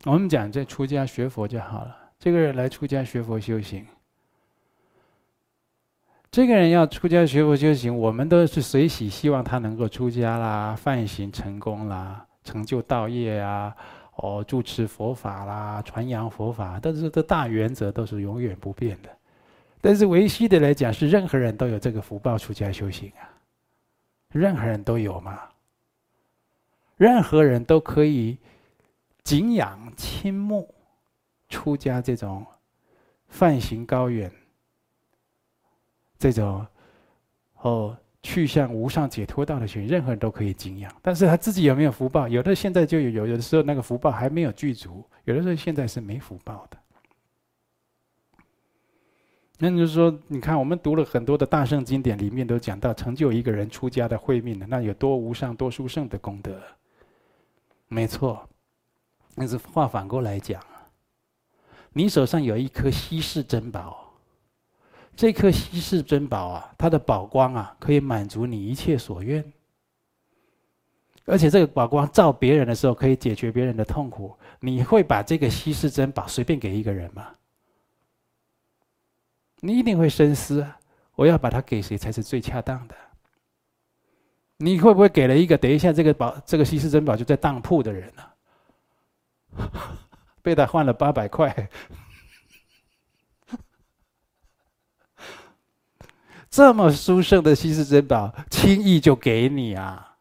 [0.04, 1.96] 我们讲这出家学佛就好了。
[2.18, 3.86] 这个人来出家学佛修行，
[6.30, 13.74] 这个人要出家学佛修行，我们都是随喜希望他能够出家啦、梵行成功啦、成就道业啊、
[14.16, 19.08] 哦住持佛法啦、传扬佛法，但是这大原则都是永远不变的。
[19.80, 23.24] 但是唯识的来讲，是任何人都有这个福报出家修行啊，
[24.32, 25.40] 任何人都有嘛。
[26.96, 28.36] 任何人都可以
[29.22, 30.74] 敬仰、倾慕
[31.48, 32.44] 出家这种
[33.28, 34.32] 梵行高远、
[36.18, 36.66] 这种
[37.62, 40.92] 哦去向无上解脱道的学，任何人都可以敬仰。
[41.00, 42.26] 但是他自己有没有福报？
[42.26, 46.78] 有的现在就有，有的时候那个福报还没有具足，有的时候现在是没福报的。
[49.58, 56.60] 那就是说，你看我们读了很多的大圣经典，里面都讲到成就一个人出家的慧命的，那有多无上、多殊胜的功德。
[57.88, 58.46] 没错，
[59.34, 60.62] 但是话反过来讲，
[61.92, 64.05] 你手上有一颗稀世珍宝，
[65.16, 69.42] 这颗稀世珍宝啊，它的宝光啊，可以满足你一切所愿，
[71.24, 74.36] 而且这个宝光照别人的时候，可以解决别人的痛苦。
[74.60, 77.28] 你会把这个稀世珍宝随便给一个人吗？
[79.60, 80.66] 你一定会深思，
[81.14, 82.94] 我要把它给谁才是最恰当的？
[84.58, 88.22] 你会不会给了一个等一下这个宝这个稀世珍宝就在当铺的人呢、
[90.42, 91.68] 被他换了八百块，
[96.56, 100.16] 这么殊胜的稀世珍宝，轻易就给你啊？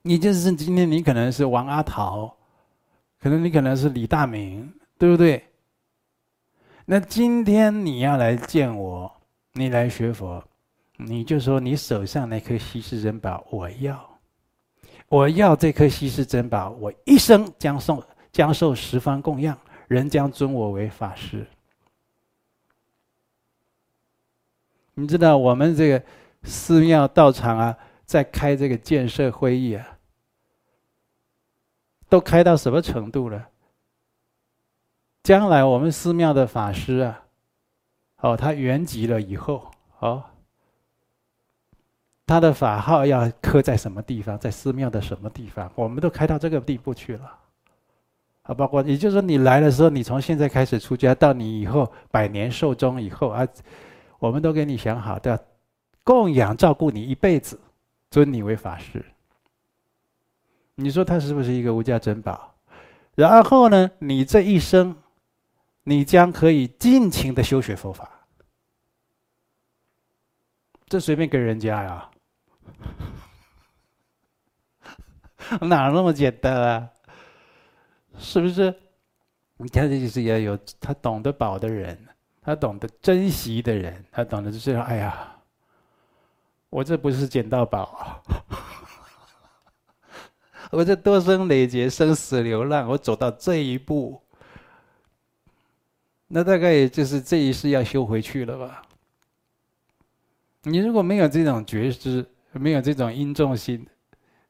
[0.00, 2.34] 你就是今天你可能是王阿桃，
[3.20, 5.44] 可能你可能是李大明，对不对？
[6.86, 9.14] 那今天你要来见我，
[9.52, 10.42] 你来学佛。
[10.96, 14.18] 你就说你手上那颗稀世珍宝，我要，
[15.10, 18.02] 我要这颗稀世珍宝，我一生将送
[18.32, 19.54] 将受十方供养，
[19.86, 21.46] 人将尊我为法师。
[24.94, 26.02] 你知道我们这个
[26.42, 29.98] 寺庙道场啊，在开这个建设会议啊，
[32.08, 33.48] 都开到什么程度了？
[35.22, 37.24] 将来我们寺庙的法师啊，
[38.20, 40.22] 哦，他圆寂了以后，哦。
[42.26, 47.38] 他的法号要刻在什么地方，在寺庙的什么地方，我们都开到这个地步去了。
[48.44, 53.46] 啊，包括也就是说，你来的时候，你从现在开始出家，到你以后百年寿终以后啊，
[54.24, 55.48] 我们都给你想好的，
[56.02, 57.60] 供养照顾你一辈子，
[58.10, 59.04] 尊你为法师。
[60.76, 62.54] 你说他是不是一个无价珍宝？
[63.14, 64.96] 然后呢，你这一生，
[65.82, 68.10] 你将可以尽情的修学佛法。
[70.86, 72.10] 这随便给人家呀？
[75.60, 76.90] 哪那么简单啊？
[78.16, 78.74] 是不是？
[79.58, 82.08] 你看，这就是要有他懂得宝的人，
[82.44, 85.36] 他懂得珍惜的人，他懂得就是哎呀，
[86.68, 88.22] 我这不是捡到宝，
[90.70, 94.22] 我这多生累劫生死流浪，我走到这一步，
[96.28, 98.82] 那大概也就是这一世要修回去了吧？
[100.64, 103.86] 你如果没有这种觉知，没有这种因重心。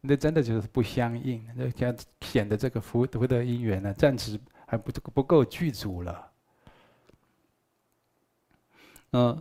[0.07, 6.31] 那真的就是不相应，那显显得这个福德的因缘呢，暂时还不不够具足了。
[9.17, 9.41] 嗯，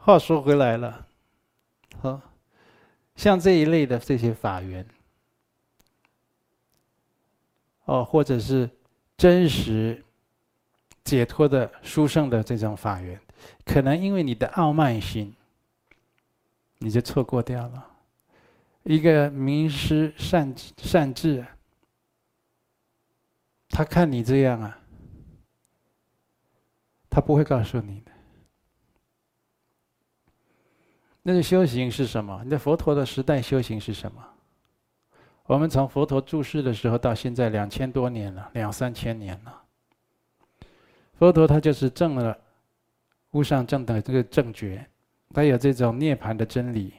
[0.00, 1.06] 话说回来了，
[2.00, 2.18] 好，
[3.16, 4.88] 像这一类的这些法缘，
[7.84, 8.70] 哦，或者是
[9.18, 10.02] 真实
[11.04, 13.20] 解脱的殊胜的这种法缘，
[13.62, 15.34] 可能因为你的傲慢心，
[16.78, 17.86] 你就错过掉了。
[18.84, 21.44] 一个名师善善智，
[23.68, 24.80] 他看你这样啊，
[27.10, 28.12] 他不会告诉你的。
[31.22, 32.40] 那个修行是什么？
[32.44, 34.24] 你在佛陀的时代修行是什么？
[35.44, 39.62] 我们从佛陀住世的时候到现在两千多年了，两三千年了。
[41.18, 42.38] 佛陀他就是证了
[43.32, 44.86] 无上正等这个正觉，
[45.34, 46.94] 他有这种涅槃的真理。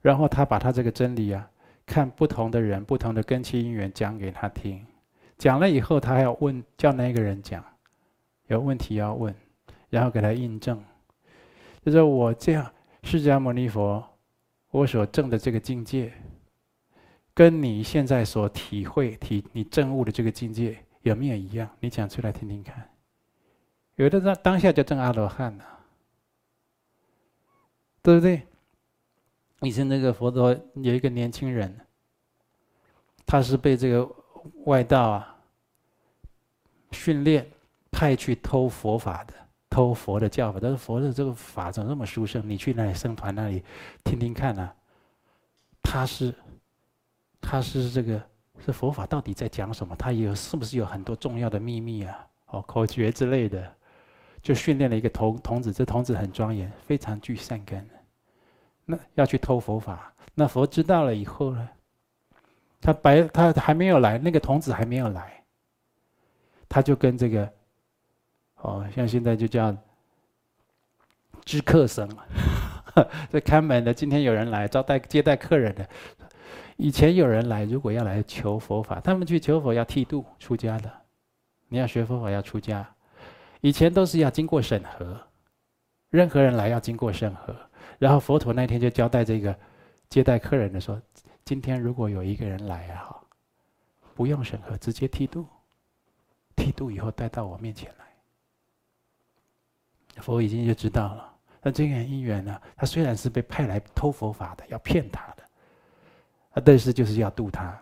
[0.00, 1.48] 然后他把他这个真理啊，
[1.86, 4.84] 看不同的人、不同的根器因缘讲给他听，
[5.42, 7.64] 讲了以后，他还要问，叫那个人讲，
[8.46, 9.34] 有问题要问，
[9.90, 10.80] 然后给他印证，
[11.84, 14.00] 就说我这样，释迦牟尼佛，
[14.70, 16.12] 我所证的这个境界，
[17.34, 21.68] 跟你现在所体会、体你证悟的这个境界有没有一样？
[21.80, 22.88] 你讲出来听听看。
[23.96, 25.64] 有的当当下就证阿罗汉了，
[28.00, 28.42] 对不对？
[29.62, 31.80] 以前那个佛陀有一个年轻人，
[33.26, 34.08] 他是被这个
[34.66, 35.30] 外道啊
[36.92, 37.46] 训练
[37.90, 39.34] 派去偷佛法的，
[39.68, 40.58] 偷佛的教法。
[40.62, 42.42] 但是佛的这个法怎么那么殊胜？
[42.48, 43.64] 你去那里僧团那里
[44.04, 44.74] 听听看啊。
[45.82, 46.34] 他是
[47.40, 48.22] 他是这个
[48.64, 49.96] 是佛法到底在讲什么？
[49.96, 52.26] 他有是不是有很多重要的秘密啊？
[52.46, 53.74] 哦，口诀之类的，
[54.40, 55.72] 就训练了一个童童子。
[55.72, 57.88] 这童子很庄严，非常具善根。
[58.84, 61.68] 那要去偷佛法，那佛知道了以后呢？
[62.80, 65.41] 他白他还没有来，那个童子还没有来，
[66.72, 67.52] 他就跟这个，
[68.62, 69.76] 哦，像现在就叫
[71.44, 72.08] 知客僧，
[73.30, 73.92] 这看门的。
[73.92, 75.86] 今天有人来招待接待客人的，
[76.78, 80.90] 以前有人来，如果要来求佛法，他们去求佛要剃度出家的，
[81.68, 82.88] 你要学佛法要出家，
[83.60, 85.20] 以前都是要经过审核，
[86.08, 87.54] 任何人来要经过审核。
[87.98, 89.54] 然后佛陀那天就交代这个
[90.08, 90.98] 接待客人的说
[91.44, 93.14] ：“今天如果有一个人来啊，
[94.14, 95.46] 不用审核，直接剃度，
[96.56, 98.06] 剃度以后带到我面前来。”
[100.22, 101.32] 佛已经就知道了。
[101.62, 105.42] 那这个因缘呢，他虽然是被派来偷佛法的，要骗他的，
[106.50, 107.80] 啊，但是就是要渡他。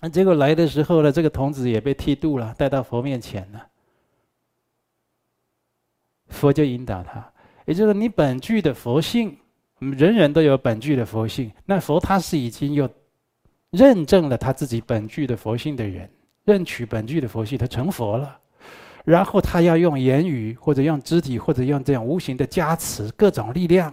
[0.00, 3.66] 那结果来的时候呢，这个童子也被剃度了，带到佛面前了。
[6.28, 7.32] 佛就引导他。
[7.64, 9.36] 也就是你本具的佛性，
[9.80, 11.50] 人人都有本具的佛性。
[11.64, 12.88] 那佛他是已经有
[13.70, 16.08] 认证了他自己本具的佛性的人，
[16.46, 18.38] 认取本具的佛性，他成佛了。
[19.04, 23.92] 然后他要用言语，或者用肢体，或者用这样无形的加持，各种力量，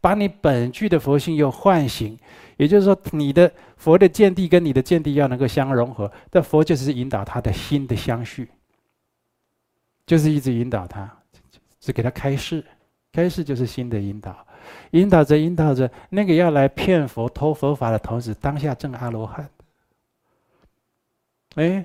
[0.00, 2.18] 把你本具的佛性又唤醒。
[2.56, 6.10] 也就是说，你的佛的见地跟你的见地要能够相融合。
[6.30, 8.48] 这佛就是引导他的心的相续，
[10.06, 11.10] 就是一直引导他，
[11.80, 12.64] 是给他开示。
[13.12, 14.34] 开示就是心的引导，
[14.92, 19.46] 引导着引导着，那个要来骗佛、偷佛法的童子，当下证阿罗汉。
[21.54, 21.84] 哎，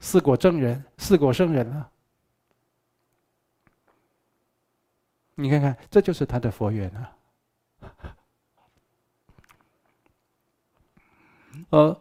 [0.00, 1.90] 四果证人，四果圣人啊！
[5.36, 7.16] 你看看，这就是他的佛缘啊！
[11.70, 12.00] 呃，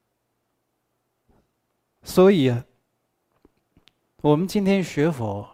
[2.02, 2.64] 所以啊，
[4.22, 5.50] 我们今天学佛。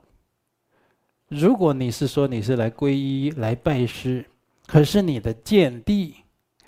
[1.28, 4.28] 如果你是说你是来皈依、来拜师，
[4.66, 6.24] 可是你的见地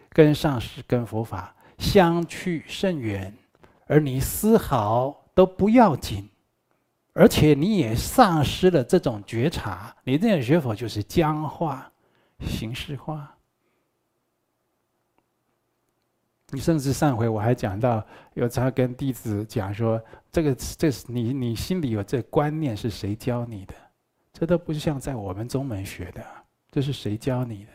[0.08, 3.36] 跟上师、跟佛法相去甚远，
[3.92, 6.26] 而你丝毫都不要紧，
[7.12, 11.92] 而且你也丧失了这种觉察，你这样学佛就是僵化、
[12.40, 13.36] 形式化。
[16.48, 23.74] 你甚至上回我还讲到，有他跟弟子讲说，这个这是你你心里有这观念是谁教你的？
[24.32, 26.24] 这都不像在我们中门学的，
[26.70, 27.72] 这是谁教你的？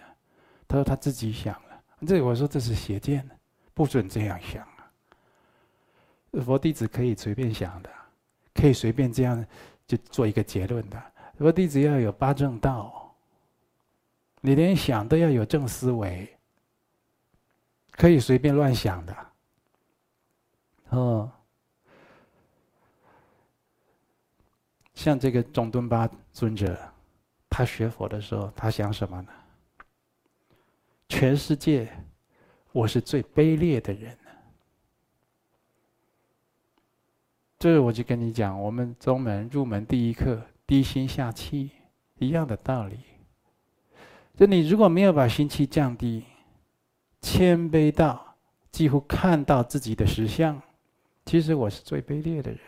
[0.67, 2.07] 他说他自己想的。
[2.07, 3.23] 这我说这是邪见，
[3.75, 4.67] 不准这样想！
[6.41, 7.89] 佛弟子可以随便想的，
[8.53, 9.45] 可以随便这样
[9.85, 11.01] 就做一个结论的。
[11.37, 13.15] 佛弟子要有八正道，
[14.41, 16.27] 你连想都要有正思维。
[17.91, 19.27] 可以随便乱想的，
[20.89, 21.31] 哦，
[24.93, 26.77] 像这个中敦巴尊者，
[27.49, 29.29] 他学佛的时候，他想什么呢？
[31.09, 31.91] 全世界，
[32.71, 34.15] 我是最卑劣的人。
[37.59, 41.71] 这我就跟你讲，我们宗门入门第一课，低心下气，
[42.19, 42.99] 一样的道理。
[44.35, 46.23] 就你如果没有把心气降低，
[47.19, 48.35] 谦卑到
[48.71, 50.61] 几乎看到自己的实相，
[51.25, 52.59] 其实我是最卑劣的人，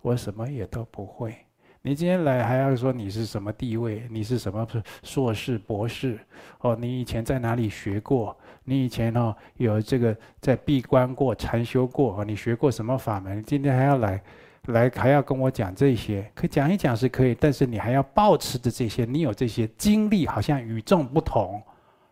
[0.00, 1.36] 我什么也都不会。
[1.84, 4.08] 你今天来还要说你是什么地位？
[4.10, 6.18] 你是什么是硕士、博士？
[6.62, 8.36] 哦，你以前在哪里学过？
[8.64, 12.24] 你以前哦有这个在闭关过、禅修过？
[12.24, 13.42] 你学过什么法门？
[13.42, 14.22] 今天还要来，
[14.66, 16.30] 来还要跟我讲这些？
[16.34, 21.60] 可讲一讲是可以，但是你还要保持着这些，你有这些经历，好像与众不同。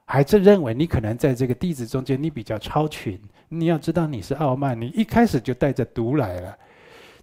[0.07, 3.17] 还真认为你可能在这个弟子中间，你比较超群。
[3.49, 6.57] 你要知道你是傲慢，你一开始就带着毒来了。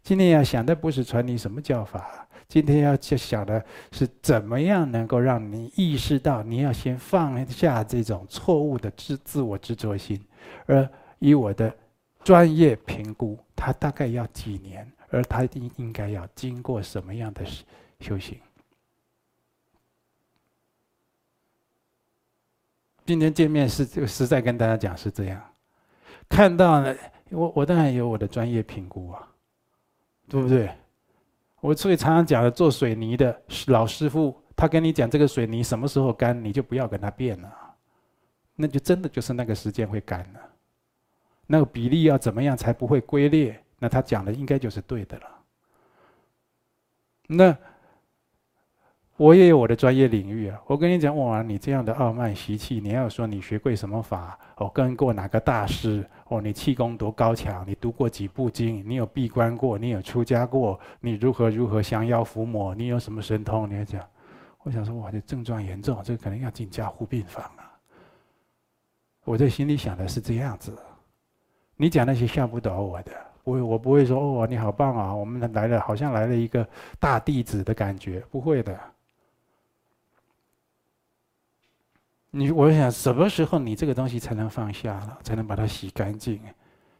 [0.03, 10.19] 今天要想的不是传你什么教法，今天要去想的是怎么样能够让你意识到，你要先放下这种错误的自自我执着心。
[10.65, 10.89] 而
[11.19, 11.75] 以我的
[12.23, 17.43] 专业评估，他大概要几年，而他应应该要经过什么样的
[17.99, 18.39] 修行？
[23.05, 25.41] 今天见面是就实在跟大家讲是这样，
[26.29, 26.95] 看到了
[27.29, 29.27] 我我当然有我的专业评估啊，
[30.29, 30.69] 对不对？
[31.61, 37.51] 我所以常常讲的做水泥的老师傅，他跟你讲这个水泥什么时候干，你就不要跟他变了，
[38.55, 40.39] 那就真的就是那个时间会干了，
[41.45, 43.63] 那个比例要怎么样才不会龟裂？
[43.79, 45.25] 那他讲的应该就是对的了，
[47.27, 47.57] 那。
[49.17, 50.61] 我也有我的专业领域啊！
[50.67, 54.37] 我跟你讲，哇，你这样的傲慢习气，你要说你学过什么法？
[54.57, 56.07] 哦，跟过哪个大师？
[56.27, 57.65] 哦，你气功多高强？
[57.67, 58.87] 你读过几部经？
[58.87, 59.75] 你有闭关过？
[59.75, 60.79] 你有出家过？
[60.99, 62.75] 你如何如何降妖伏魔？
[62.75, 63.67] 你有什么神通？
[63.67, 64.07] 你要讲，
[64.61, 67.73] 我想说，哇，这症状严重，这可能要进加护病房啊！
[69.25, 70.77] 我在心里想的是这样子，
[71.75, 73.11] 你讲那些吓不倒我的，
[73.43, 75.11] 我我不会说，哦，你好棒啊！
[75.11, 76.67] 我们来了，好像来了一个
[76.99, 78.79] 大弟子的感觉，不会的。
[82.37, 86.39] 你我想什么时候你这个东西才能放下了，才能把它洗干净？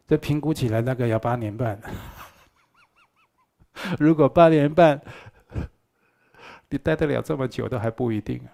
[0.08, 1.80] 这评估起来大概要八年半。
[4.00, 5.00] 如果八年半
[6.70, 8.50] 你待得了这么久，都还不一定啊。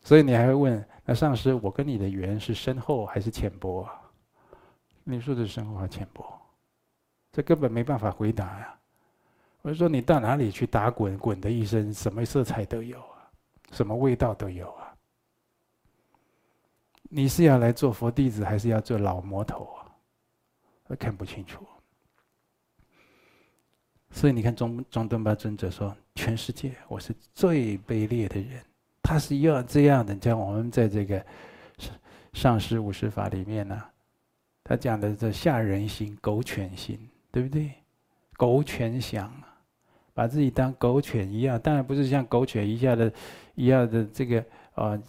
[0.00, 3.94] 所以你还会问：那上师，我跟你的缘是深厚还是浅薄啊？
[5.04, 6.24] 你说的是深厚还是浅薄？
[7.30, 8.74] 这根本没办法回答呀。
[9.62, 13.30] 我说你到哪里去打滚，滚的一身什么色彩都有啊，
[13.70, 14.85] 什么味道都有啊。
[17.16, 19.88] 你是要来做佛弟子，还是要做老魔头啊？
[20.88, 21.66] 我看不清楚。
[24.10, 28.62] 所以你看中，中宗敦巴尊者说：“全世界我是最卑劣的人。”
[29.02, 30.14] 他是要这样的。
[30.20, 31.24] 像我们在这个
[31.78, 31.94] 上
[32.34, 33.82] 上师五十法里面呢、
[34.62, 37.00] 他讲的这下人心、狗犬心，
[37.30, 37.70] 对不对？
[38.34, 39.58] 狗犬想啊，
[40.12, 41.58] 把自己当狗犬一样。
[41.58, 43.10] 当然不是像狗犬一样的、
[43.54, 44.44] 一样的这个
[44.74, 45.02] 啊，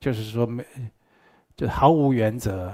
[0.00, 0.66] 就是说没。
[1.58, 2.72] 就毫无原则，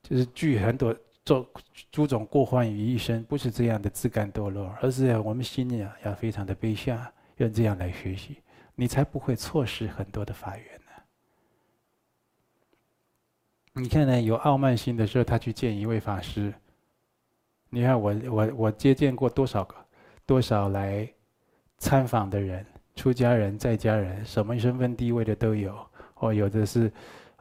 [0.00, 1.44] 就是聚很多种
[1.90, 8.36] 诸种过患于一身，不是这样的自甘堕落，而是我们心里啊要非常的卑下，要这样来学习，
[8.76, 11.02] 你才不会错失很多的法缘呢。
[13.72, 16.54] 你看呢，有傲慢心的时候，他去见一位法师。
[17.70, 19.74] 你看我我我接见过多少个
[20.24, 21.12] 多少来
[21.78, 22.64] 参访的人，
[22.94, 25.84] 出家人在家人，什么身份地位的都有，
[26.20, 26.88] 哦，有的是。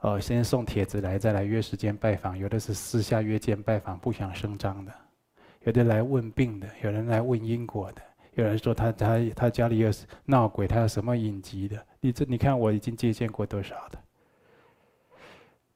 [0.01, 2.37] 哦，先送帖子来，再来约时间拜访。
[2.37, 4.91] 有的是私下约见拜访，不想声张的；
[5.63, 8.01] 有的来问病的，有人来问因果的；
[8.35, 9.91] 有人说他他他家里有
[10.25, 11.85] 闹鬼，他有什么隐疾的？
[11.99, 13.99] 你这你看我已经接见过多少的？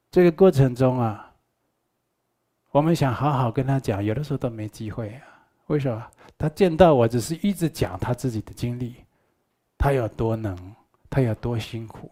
[0.10, 1.30] 这个过程中啊，
[2.72, 5.22] 我们想好好跟他讲，有的时候都没机会啊。
[5.68, 6.08] 为什么？
[6.38, 8.96] 他见到我只是一直讲他自己的经历，
[9.78, 10.58] 他有多能，
[11.10, 12.10] 他有多辛苦，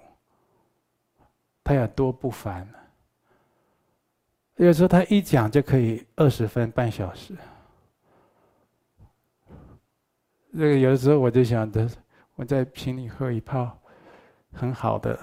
[1.64, 2.68] 他有多不凡。
[4.58, 7.36] 有时候他一讲就可以二十分半小时。
[10.54, 11.90] 这个有的时候我就想着，
[12.36, 13.80] 我再请你喝一泡
[14.52, 15.18] 很好的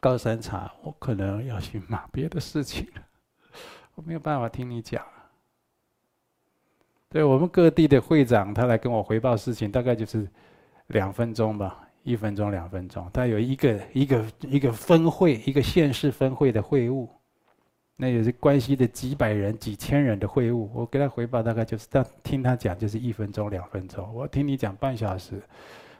[0.00, 3.02] 高山茶，我可能要去忙别的事情了，
[3.94, 5.02] 我没有办法听你讲。
[7.08, 10.28] 对我们各地的会长，他来跟我汇报事情，大概就是
[10.88, 13.10] 两分钟吧，一分钟两分钟。
[13.12, 17.10] 他有一个一个一个分会，一个县市分会的会务。
[17.96, 24.14] 那也是关系的几百人、几千人的会务，我给他回报大概就是，他听他讲就是一分钟、两分钟。
[24.14, 25.42] 我听你讲半小时，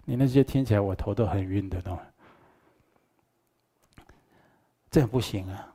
[0.05, 4.03] 你那些听起来我头都很晕的东西，
[4.91, 5.75] 这不行啊！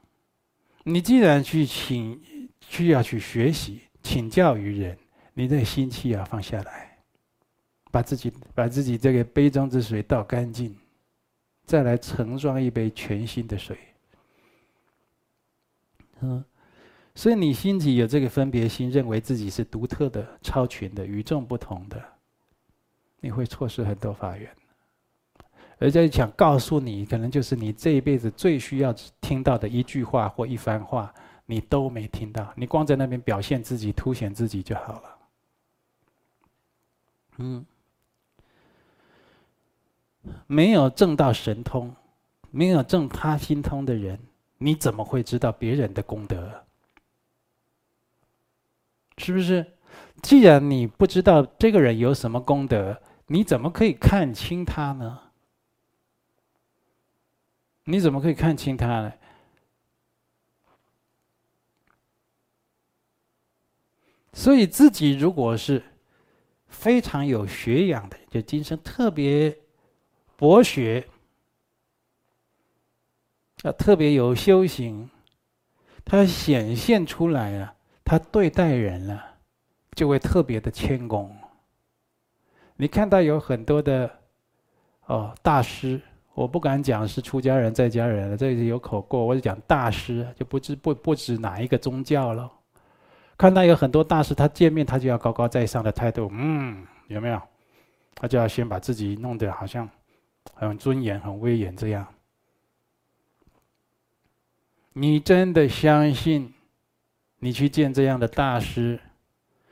[0.84, 2.22] 你既然去请，
[2.62, 4.96] 需要去学习、请教于人，
[5.34, 6.91] 你这心气要放下来，
[7.92, 10.76] 把自己把自己这个杯中之水倒干净，
[11.66, 13.78] 再来盛装一杯全新的水。
[16.22, 16.44] 嗯，
[17.14, 22.02] 所以你心里有这个分别心，认为自己是独特的、超群的、与众不同的，
[23.20, 24.50] 你会错失很多法缘。
[25.80, 31.12] 而且想告诉你，可能就是你这一辈子最需要听到的一句话或一番话，
[31.48, 35.18] 你都没听到，你光在那边表现自己、凸显自己就好了。
[37.38, 37.66] 嗯，
[40.48, 41.96] 没有正道神通，
[42.50, 44.20] 没有正他心通的人。
[44.58, 46.66] 你怎么会知道别人的功德？
[49.18, 49.78] 是不是？
[50.22, 55.20] 既然你不知道这个人有什么功德，你怎么可以看清他呢？
[57.86, 59.14] 你怎么可以看清他呢？
[64.34, 65.84] 所以自己如果是
[66.68, 69.58] 非常有学养的，就今生特别
[70.42, 71.08] 博学。
[73.62, 75.08] 要特别有修行，
[76.04, 79.24] 他显现出来了，他对待人了，
[79.92, 81.32] 就会特别的谦恭。
[82.76, 84.10] 你看到有很多的
[85.06, 86.02] 哦大师，
[86.34, 92.52] 我不敢讲是出家人在家人了，这是有口过，我就讲大师，就不知不不止哪一个宗教了。
[93.38, 97.40] 看到有很多大师，他见面他就要高高在上的态度，嗯，有没有？
[98.16, 99.88] 他就要先把自己弄得好像
[100.68, 102.08] 很尊严、很威严这样。
[104.94, 106.54] 你真的相信，
[107.40, 109.00] 你去见这样的大师，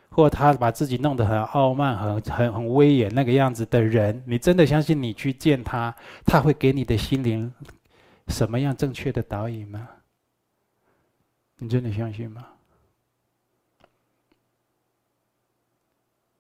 [0.10, 7.54] 或他把自己弄得很傲慢、很很很威严那个样子的人，你真的相信你去见他，他会给你的心灵
[8.30, 9.90] 什么样正确的导引吗？
[11.58, 12.48] 你真的相信吗？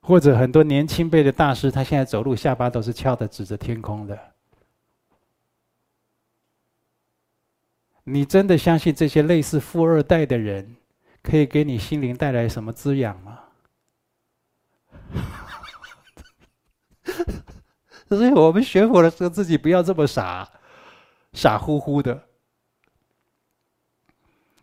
[0.02, 4.18] 或者很多年轻辈的大师，他现在走路下巴都是翘的，指着天空的。
[8.12, 10.76] 你真的相信这些类似富二代的人，
[11.22, 13.39] 可以给你心灵带来什么滋养吗？
[18.10, 20.49] 所以我们学佛的时候，自己不要这么傻，
[21.34, 22.24] 傻乎乎的。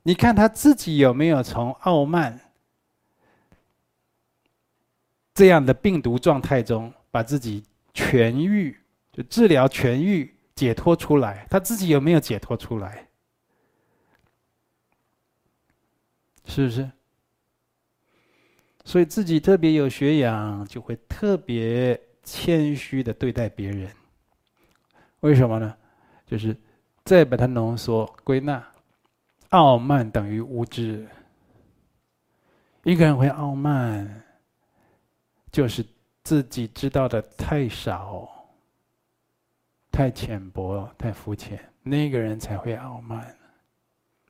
[0.03, 2.41] 你看他自己有没有从傲慢
[5.35, 8.81] 这样的病毒状态中，把自己痊愈，
[9.13, 11.47] 就治疗痊愈、解脱出来？
[11.51, 13.06] 他自己有没有解脱出来？
[16.47, 16.91] 是不是？
[18.85, 23.91] 所以自己特别有学养，就会特别谦虚的对待别人。
[25.21, 25.77] 为什么呢？
[26.25, 26.57] 就是
[27.05, 28.65] 再把它浓缩归纳，
[29.49, 31.07] 傲慢等于无知。
[32.85, 34.23] 一个人会傲慢，
[35.51, 35.85] 就是
[36.23, 38.29] 自己知道的太少、
[39.91, 43.37] 太浅薄、太肤浅，那个人才会傲慢。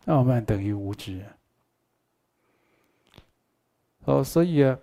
[0.07, 1.23] 傲慢等于无知。
[4.07, 4.79] 哦，所以啊，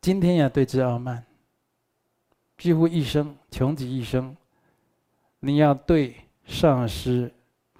[0.00, 1.24] 今天要对治傲慢，
[2.56, 4.36] 几乎一生，穷极一生，
[5.40, 7.34] 你要对上师、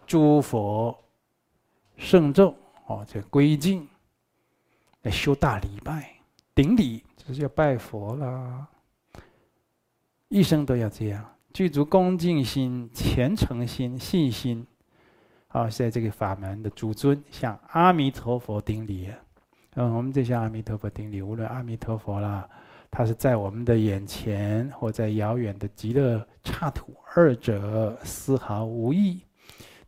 [0.05, 0.97] 诸佛、
[1.97, 2.53] 圣众
[2.87, 3.89] 哦，这归敬，
[5.03, 6.17] 来修大礼拜、
[6.53, 8.67] 顶礼，这就叫拜佛啦。
[10.27, 14.67] 一生都要这样，具足恭敬心、虔诚心、信心。
[15.53, 19.09] 啊，在这个法门的主尊，向阿弥陀佛顶礼，
[19.75, 22.49] 嗯，我们这些阿弥陀佛顶礼，无论阿弥陀佛啦，
[22.91, 29.21] 他是在我们的眼前，或在遥远的极乐刹土，二者丝毫无异。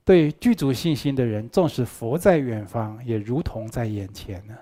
[0.05, 4.55] 对具足信心的人，纵使佛在远方，也如同在眼前呢。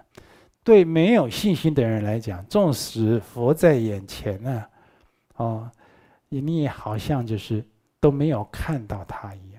[0.62, 4.64] 对没有信心的人来讲，纵使佛在眼前呢，
[5.34, 5.68] 哦，
[6.28, 7.64] 你好像就是
[7.98, 9.51] 都没有看到他一样。